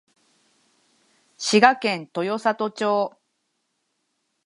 [1.37, 3.17] 滋賀県豊郷町